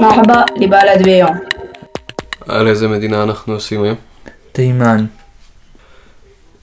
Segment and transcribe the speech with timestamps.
[0.00, 1.36] מרחבה לבלד ביום.
[2.48, 3.96] על איזה מדינה אנחנו עושים היום?
[4.52, 5.06] תימן.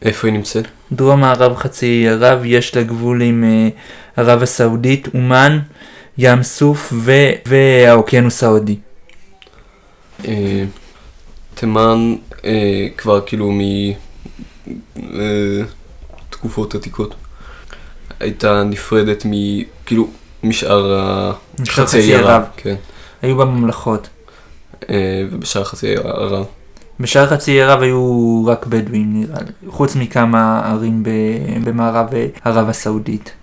[0.02, 0.65] איפה היא נמצאת?
[0.91, 3.70] דרום מערב חצי ערב, יש לה גבול עם אה,
[4.18, 5.60] ערב הסעודית, אומן,
[6.18, 8.75] ים סוף ו- והאוקיינוס ההודי.
[10.21, 10.27] Uh,
[11.55, 12.43] תימן uh,
[12.97, 13.54] כבר כאילו
[16.29, 17.15] מתקופות עתיקות.
[18.19, 19.31] הייתה נפרדת מ...
[19.85, 20.07] כאילו,
[20.43, 20.99] משאר
[21.59, 22.43] החצי ערב.
[22.57, 22.75] כן.
[23.21, 24.09] היו בה ממלכות.
[24.89, 26.46] אה, ובשאר חצי ערב.
[27.00, 31.04] בשאר חצי ערב היו רק בדואים נראה לי, חוץ מכמה ערים
[31.64, 33.33] במערב אה, ערב הסעודית.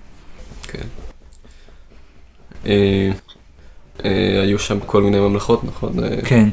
[2.66, 3.10] אה,
[4.04, 5.92] אה, היו שם כל מיני ממלכות, נכון?
[6.24, 6.48] כן.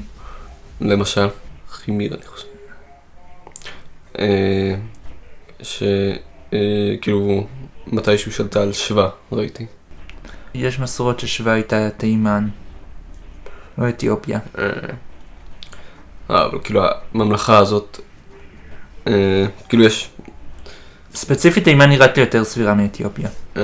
[0.81, 1.27] למשל,
[1.69, 2.47] חימיר אני חושב.
[4.19, 4.75] אה,
[5.61, 7.47] שכאילו
[7.87, 9.65] מתישהו שלטה על שווה, ראיתי.
[10.53, 12.47] יש מסורות ששווה איתה תימן.
[13.77, 14.39] לא אתיופיה.
[14.57, 14.65] אה,
[16.31, 16.81] אה, אבל כאילו
[17.13, 17.99] הממלכה הזאת,
[19.07, 20.09] אה, כאילו יש,
[21.15, 23.29] ספציפית תימן נראית לי יותר סבירה מאתיופיה.
[23.57, 23.63] אה,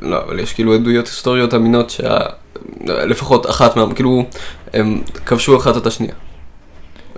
[0.00, 2.18] לא, אבל יש כאילו עדויות היסטוריות אמינות שה...
[2.86, 3.94] לפחות אחת מה...
[3.94, 4.24] כאילו,
[4.72, 6.14] הם כבשו אחת את השנייה.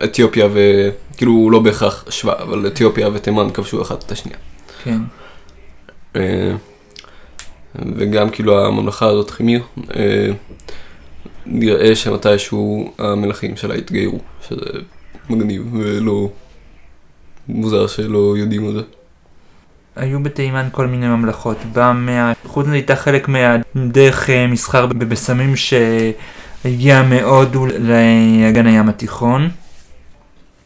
[0.05, 0.59] אתיופיה ו...
[1.17, 4.39] כאילו, לא בהכרח שווה, אבל אתיופיה ותימן כבשו אחת את השנייה.
[4.85, 4.99] כן.
[6.17, 6.53] אה,
[7.97, 9.63] וגם כאילו הממלכה הזאת, חימיר,
[9.97, 10.29] אה,
[11.47, 14.65] נראה שמתישהו המלכים שלה התגיירו, שזה
[15.31, 16.29] מגניב ולא
[17.49, 18.83] מוזר שלא יודעים על זה.
[19.97, 21.57] היו בתימן כל מיני ממלכות.
[21.73, 29.49] במאה, חוץ מזה הייתה חלק מהדרך אה, מסחר בבשמים שהגיע מהודו לאגן הים התיכון.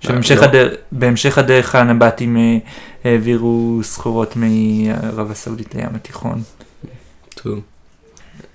[0.00, 0.46] שבהמשך לא.
[0.46, 2.58] הדרך, הדרך הנבטים אה,
[3.04, 6.42] העבירו סחורות מערב הסעודית לים התיכון.
[7.34, 7.60] טוב.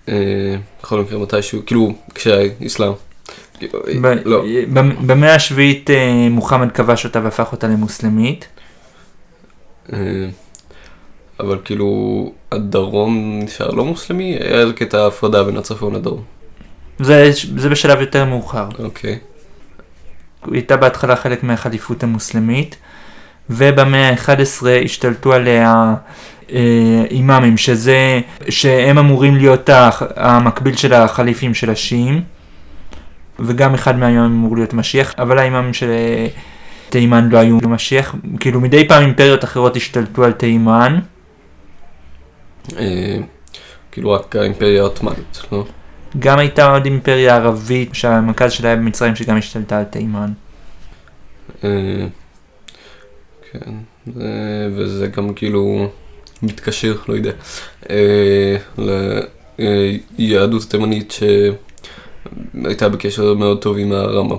[0.10, 2.92] אה, בכל מקרה מתישהו, כאילו כשהאסלאם.
[4.26, 4.44] לא,
[5.06, 8.48] במאה השביעית אה, מוחמד כבש אותה והפך אותה למוסלמית.
[9.94, 9.98] אה,
[11.40, 16.24] אבל כאילו הדרום נשאר לא מוסלמי, היה קטע הפרדה בין הצפון לדרום.
[17.00, 18.68] זה, זה בשלב יותר מאוחר.
[18.80, 19.20] אוקיי.
[20.46, 22.76] היא הייתה בהתחלה חלק מהחליפות המוסלמית,
[23.50, 25.96] ובמאה ה-11 השתלטו עליה
[27.12, 28.20] אימאמים, שזה,
[28.50, 29.70] שהם אמורים להיות
[30.16, 32.22] המקביל של החליפים של השיעים,
[33.40, 36.28] וגם אחד מהאימאמים אמור להיות משיח, אבל האימאמים של אה,
[36.90, 41.00] תימן לא היו משיח, כאילו מדי פעם אימפריות אחרות השתלטו על תימן,
[42.78, 43.18] אה,
[43.92, 45.66] כאילו רק האימפריה העות'מאנית, לא?
[46.20, 50.32] גם הייתה עוד אימפריה ערבית שהמרכז שלה היה במצרים שגם השתלטה על תימן.
[51.64, 51.70] אה,
[53.52, 53.72] כן,
[54.16, 54.24] זה-
[54.76, 55.90] וזה גם כאילו
[56.44, 57.32] מתקשר, לא יודע,
[57.90, 58.56] אה,
[60.18, 61.14] ליהדות התימנית
[62.64, 64.38] שהייתה בקשר מאוד טוב עם הרמב"ם,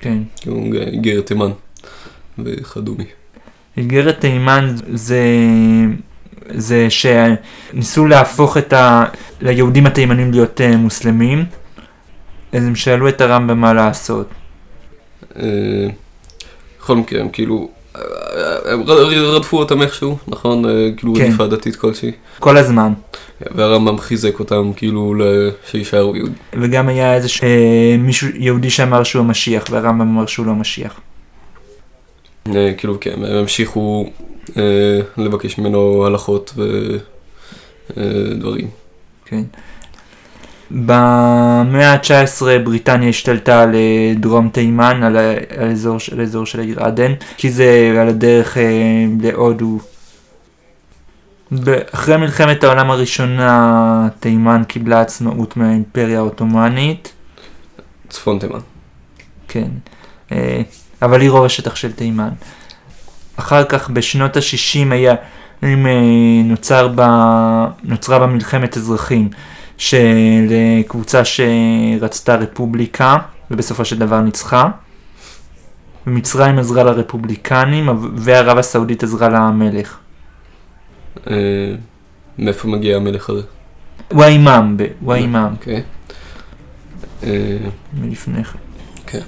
[0.00, 0.18] כן.
[0.40, 1.50] כאילו איגרת תימן
[2.38, 3.04] וכדומה.
[3.76, 5.22] איגרת תימן זה,
[6.50, 9.04] זה שניסו להפוך את ה...
[9.40, 11.44] ליהודים התימנים להיות אה, מוסלמים,
[12.52, 14.28] אז הם שאלו את הרמב"ם מה לעשות.
[15.36, 15.88] אה,
[16.78, 17.70] בכל מקרה, הם כאילו,
[18.64, 18.82] הם
[19.34, 20.64] רדפו אותם איכשהו, נכון?
[20.64, 21.22] אה, כאילו כן.
[21.22, 22.12] רדיפה דתית כלשהי.
[22.38, 22.92] כל הזמן.
[23.40, 25.14] והרמב"ם חיזק אותם כאילו
[25.70, 26.34] שיישארו יהודים.
[26.52, 27.40] וגם היה איזה ש...
[27.98, 31.00] מישהו יהודי שאמר שהוא המשיח, והרמב"ם אמר שהוא לא משיח.
[32.54, 34.10] אה, כאילו כן, הם המשיכו
[34.56, 36.54] אה, לבקש ממנו הלכות
[37.96, 38.68] ודברים.
[39.24, 39.42] כן.
[40.70, 46.60] במאה ה-19 בריטניה השתלטה על אה, דרום תימן, על, ה- על, אזור, על אזור של
[46.60, 48.62] העיר עדן, כי זה על הדרך אה,
[49.20, 49.78] להודו.
[51.94, 57.12] אחרי מלחמת העולם הראשונה תימן קיבלה עצמאות מהאימפריה העות'מאנית,
[58.08, 58.58] צפון תימן.
[59.48, 59.68] כן,
[60.32, 60.62] אה,
[61.02, 62.28] אבל היא רוב השטח של תימן.
[63.36, 65.14] אחר כך בשנות ה-60 היה,
[65.62, 65.92] אם, אה,
[66.44, 67.00] נוצר ב,
[67.84, 69.28] נוצרה בה מלחמת אזרחים
[69.78, 73.16] של אה, קבוצה שרצתה רפובליקה
[73.50, 74.68] ובסופו של דבר ניצחה.
[76.06, 79.98] ומצרים עזרה לרפובליקנים וערב הסעודית עזרה למלך.
[81.30, 81.36] אה,
[82.38, 83.42] מאיפה מגיע המלך הזה?
[84.08, 85.82] הוא האימאם, הוא האימאם אוקיי.
[87.24, 87.56] אה,
[88.00, 88.58] מלפני כן.
[89.06, 89.20] כן.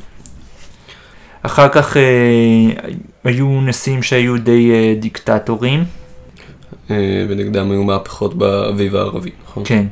[1.43, 1.97] אחר כך
[3.25, 5.85] היו נשיאים שהיו די דיקטטורים.
[7.29, 9.63] ונגדם היו מהפכות באביב הערבי, נכון?
[9.67, 9.87] כן.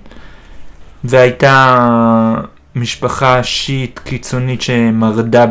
[1.04, 2.34] והייתה
[2.74, 5.46] משפחה שיעית קיצונית שמרדה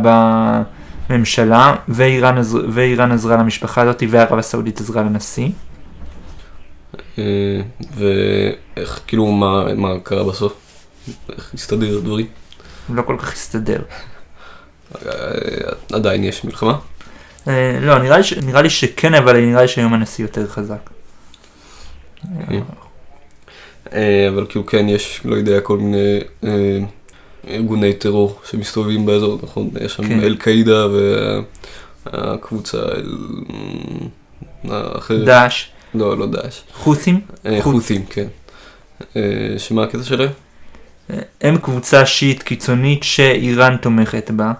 [1.09, 5.49] בממשלה, ואיראן, עזר, ואיראן עזרה למשפחה הזאת, וערב הסעודית עזרה לנשיא.
[7.17, 7.61] אה,
[7.95, 10.53] ואיך, כאילו, מה מה קרה בסוף?
[11.29, 12.27] איך הסתדר הדברים?
[12.89, 13.81] לא כל כך הסתדר.
[15.05, 15.11] אה,
[15.93, 16.77] עדיין יש מלחמה?
[17.47, 18.33] אה, לא, נראה לי, ש...
[18.33, 20.89] נראה לי שכן, אבל נראה לי שהיום הנשיא יותר חזק.
[22.41, 22.61] אוקיי.
[23.93, 26.79] אה, אבל כאילו כן, יש, לא יודע, כל מיני אה,
[27.47, 29.69] ארגוני טרור שמסתובבים באזור, נכון?
[29.81, 30.19] יש שם כן.
[30.19, 30.87] אל-קאעידה
[32.05, 32.77] והקבוצה.
[34.69, 35.25] האחרת.
[35.25, 36.61] דאעש, לא, לא דאעש.
[36.73, 37.73] חות'ים, אה, חות'.
[37.73, 38.27] חות'ים, כן.
[39.57, 40.29] שמה הקטע שלהם?
[41.41, 44.51] הם קבוצה שיעית קיצונית שאיראן תומכת בה,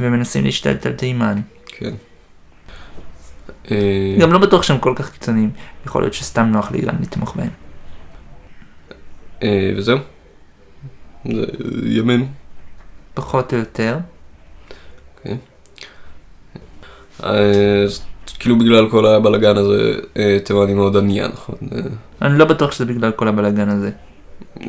[0.00, 1.40] ומנסים להשתלט על תימן.
[1.66, 1.94] כן.
[3.70, 5.50] אה, גם לא בטוח שהם כל כך קיצוניים,
[5.86, 7.50] יכול להיות שסתם נוח לאיראן לתמוך בהם.
[9.42, 9.98] אה, וזהו.
[11.24, 11.44] זה
[11.84, 12.22] ימן.
[13.14, 13.98] פחות או יותר.
[17.24, 18.02] אה, אז
[18.38, 21.54] כאילו בגלל כל הבלאגן הזה, אה, תימן היא מאוד ענייה, נכון?
[21.72, 21.80] אה,
[22.22, 23.90] אני לא בטוח שזה בגלל כל הבלאגן הזה.
[24.60, 24.66] אה,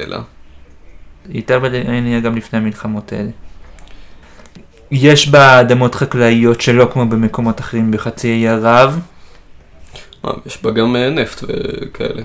[0.00, 0.16] אלא.
[0.16, 3.30] היא הייתה בעניין גם לפני המלחמות האלה.
[4.92, 9.00] יש בה אדמות חקלאיות שלא כמו במקומות אחרים בחצי האי ערב,
[10.24, 12.22] אה, יש בה גם אה, נפט וכאלה.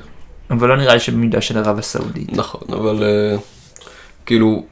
[0.50, 2.34] אבל לא נראה לי שבמידה של ערב הסעודית.
[2.34, 3.38] נכון, אבל אה,
[4.26, 4.64] כאילו,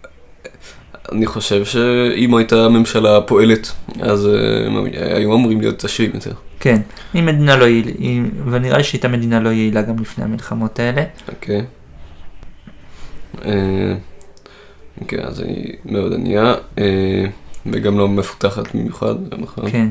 [1.12, 3.72] אני חושב שאם הייתה ממשלה פועלת,
[4.02, 4.30] אז
[4.94, 6.34] היו אמורים להיות עשירים יותר.
[6.60, 6.82] כן,
[7.14, 7.92] היא מדינה לא יעילה,
[8.52, 11.04] ונראה לי שהייתה מדינה לא יעילה גם לפני המלחמות האלה.
[11.28, 11.66] אוקיי.
[15.02, 16.54] אוקיי, אז היא מאוד ענייה,
[17.66, 19.72] וגם לא מפותחת במיוחד, נכון?
[19.72, 19.88] כן.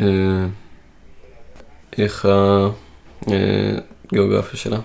[0.00, 0.46] אה,
[1.98, 2.28] איך
[4.12, 4.78] הגיאוגרפיה שלה?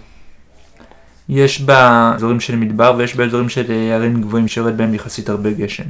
[1.30, 5.30] יש בה אזורים של מדבר ויש בה אזורים של אה, ערים גבוהים שיורד בהם יחסית
[5.30, 5.84] הרבה גשם.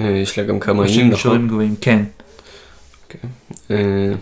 [0.00, 1.48] אה, יש לה גם כמה יש איים, מישורים נכון?
[1.48, 2.02] גבוהים, כן.
[3.70, 4.12] אה,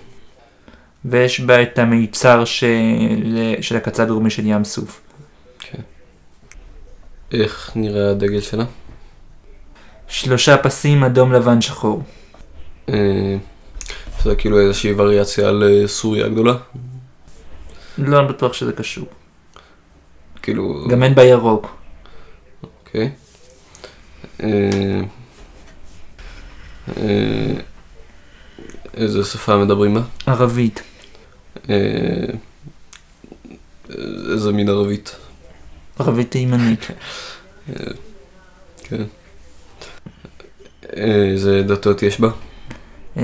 [1.05, 5.01] ויש בה את המיצר של, של הקצה הדרומי של ים סוף.
[7.33, 8.65] איך נראה הדגל שלה?
[10.09, 12.03] שלושה פסים אדום לבן שחור.
[12.89, 13.37] אה,
[14.23, 16.55] זה כאילו איזושהי וריאציה על אה, סוריה הגדולה?
[17.99, 19.07] לא בטוח שזה קשור.
[20.43, 20.87] כאילו...
[20.89, 21.77] גם אין בה ירוק.
[22.63, 23.11] אוקיי.
[24.43, 25.01] אה,
[28.95, 30.01] איזה שפה מדברים בה?
[30.27, 30.83] ערבית.
[34.33, 35.17] איזה מין ערבית?
[35.99, 36.87] ערבית תימנית.
[38.83, 39.03] כן.
[40.93, 42.29] איזה דתות יש בה?
[43.19, 43.23] אה,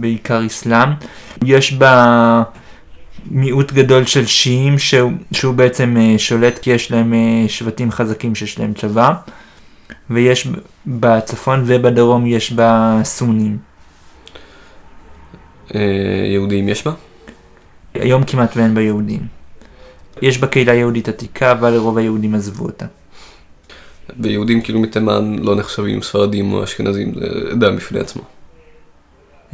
[0.00, 0.88] בעיקר אסלאם.
[1.44, 2.42] יש בה
[3.30, 8.34] מיעוט גדול של שיעים שהוא, שהוא בעצם אה, שולט כי יש להם אה, שבטים חזקים
[8.34, 9.14] שיש להם צבא.
[10.10, 10.48] ויש
[10.86, 13.58] בצפון ובדרום יש בה סונים.
[16.32, 16.92] יהודים יש בה?
[17.94, 19.20] היום כמעט ואין בה יהודים.
[20.22, 22.86] יש בה קהילה יהודית עתיקה אבל רוב היהודים עזבו אותה.
[24.20, 28.22] ויהודים כאילו מתימן לא נחשבים ספרדים או אשכנזים, זה עדה בפני עצמו.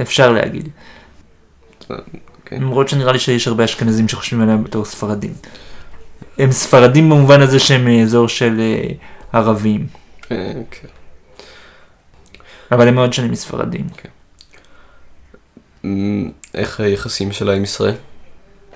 [0.01, 0.69] אפשר להגיד.
[1.91, 2.59] אוקיי.
[2.59, 5.33] למרות שנראה לי שיש הרבה אשכנזים שחושבים עליהם בתור ספרדים.
[6.39, 8.89] הם ספרדים במובן הזה שהם מאזור של אה,
[9.33, 9.87] ערבים,
[10.33, 10.89] אה, כן.
[12.73, 13.87] אבל הם מאוד שונים מספרדים.
[15.85, 17.95] אמ, איך היחסים שלה עם ישראל?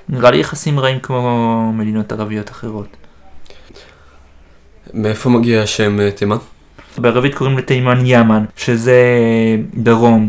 [0.09, 2.89] נראה לי יחסים רעים כמו מדינות ערביות אחרות.
[4.95, 6.37] מאיפה מגיע השם אה, תימן?
[6.99, 8.97] בערבית קוראים לתימן ימן, שזה
[9.75, 10.29] דרום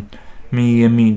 [0.52, 1.16] מימין,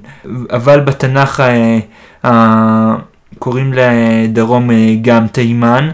[0.51, 1.79] אבל בתנ"ך אה,
[2.25, 2.95] אה,
[3.39, 5.91] קוראים לדרום אה, גם תימן,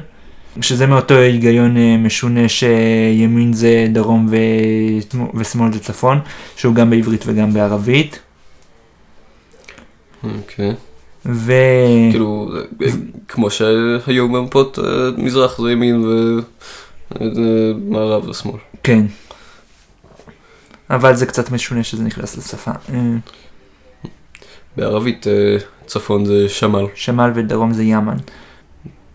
[0.61, 6.19] שזה מאותו היגיון אה, משונה שימין זה דרום ושמאל- ושמאל זה צפון,
[6.57, 8.19] שהוא גם בעברית וגם בערבית.
[10.25, 10.75] אוקיי.
[11.27, 11.53] ו...
[12.11, 12.51] כאילו,
[12.83, 12.89] אה,
[13.29, 14.85] כמו שהיו במפות, אה,
[15.17, 16.45] מזרח זה ימין ומערב
[17.11, 18.61] זה שמאל.
[18.83, 19.07] כן.
[20.91, 22.71] אבל זה קצת משונה שזה נכנס לשפה.
[22.93, 23.17] אה,
[24.77, 26.85] בערבית אה, צפון זה שמל.
[26.95, 28.17] שמל ודרום זה ימן.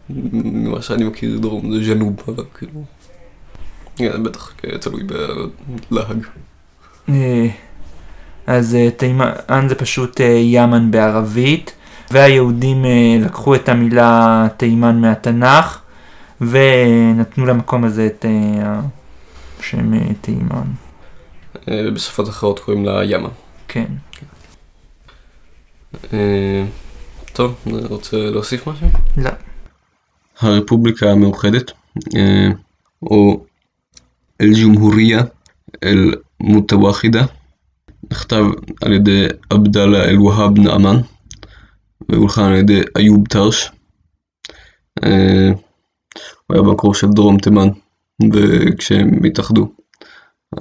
[0.09, 2.83] ממה שאני מכיר דרום זה ז'נוב, אבל כאילו...
[3.95, 5.03] כן, בטח אה, תלוי
[5.91, 6.25] בלהג.
[7.09, 7.47] אה,
[8.47, 11.73] אז אה, תימן זה פשוט אה, ימן בערבית,
[12.11, 15.79] והיהודים אה, לקחו את המילה תימן מהתנ"ך,
[16.51, 18.81] ונתנו למקום הזה את אה,
[19.59, 20.71] השם אה, תימן.
[21.67, 23.29] אה, בשפות אחרות קוראים לה ימה.
[23.67, 23.85] כן.
[27.33, 27.55] טוב,
[27.89, 28.87] רוצה להוסיף משהו?
[29.17, 29.29] לא.
[30.39, 31.71] הרפובליקה המאוחדת,
[33.01, 33.45] או
[34.41, 35.21] אל-ג'ומהוריה
[35.83, 37.25] אל-מותוואחידה,
[38.11, 38.43] נכתב
[38.81, 40.97] על ידי עבדאללה אל-והאב נעמן,
[42.09, 43.71] והולחן על ידי איוב טרש.
[46.47, 47.67] הוא היה במקור של דרום תימן,
[48.33, 49.71] וכשהם התאחדו,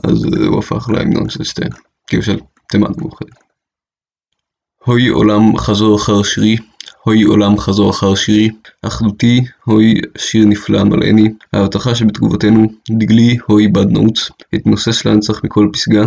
[0.04, 1.70] אז הוא הפך להמנון של שתיהן,
[2.06, 3.42] כאילו של תימן המאוחדת.
[4.84, 6.56] הוי עולם חזור אחר שירי,
[7.04, 8.48] הוי עולם חזור אחר שירי,
[8.82, 16.04] אחדותי, הוי שיר נפלא מלאני, ההבטחה שבתגובתנו, דגלי, הוי בד נעוץ, אתנוסס לאנצח מכל פסגה,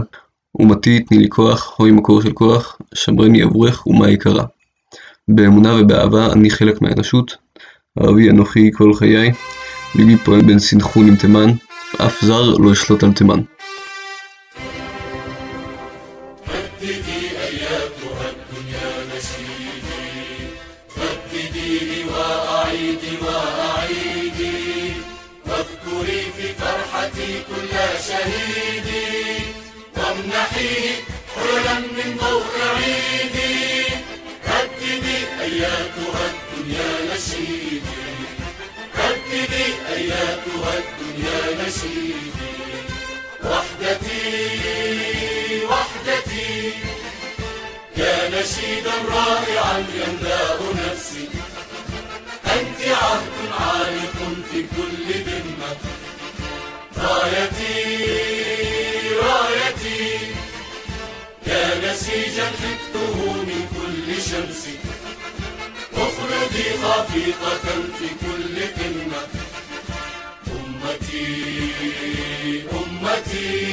[0.60, 4.46] אומתי תני לי כוח, הוי מקור של כוח, שמרני עבורך ומה יקרה.
[5.28, 7.38] באמונה ובאהבה אני חלק מהאנושות,
[8.03, 9.33] אהבי אנוכי כל חיי,
[9.95, 11.51] ליבי פועם בין סנכרון עם תימן,
[12.07, 13.41] אף זר לא ישלוט על תימן.
[31.81, 32.43] من ضوء
[32.77, 33.64] عيدي رددي
[35.46, 37.82] أياتها الدنيا نشيدي
[38.98, 42.32] رددي أياتها الدنيا نشيدي
[43.44, 44.26] وحدتي
[45.66, 46.72] وحدتي.
[47.98, 51.28] يا نشيدا رائعا يملأ نفسي.
[52.46, 54.18] أنت عهد عالق
[54.52, 55.74] في كل ذمة.
[56.98, 58.06] رايتي
[61.84, 64.64] نسيجا حكته من كل شمس
[66.56, 67.68] اخلدي خفيقة
[68.00, 69.28] في كل قمة.
[70.48, 71.44] أمتي
[72.74, 73.72] أمتي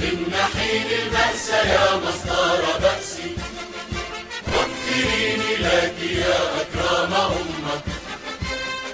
[0.00, 3.32] امنحيني البأس يا مصدر بأسي
[4.52, 7.82] واغفريني لك يا أكرم أمة.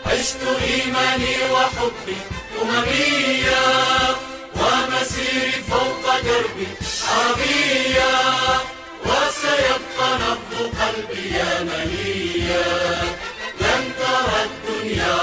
[0.06, 2.16] عشت إيماني وحبي
[2.62, 3.64] أممية.
[4.56, 6.68] ومسيري فوق دربي
[7.09, 8.12] عربية.
[9.04, 12.66] وسيبقى نبض قلبي يا منيا
[13.61, 15.16] لن ترى الدنيا